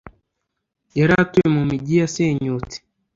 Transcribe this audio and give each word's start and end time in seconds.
yari 0.97 1.13
atuye 1.23 1.47
mu 1.55 1.61
migi 1.69 1.95
yasenyutse 2.01 2.77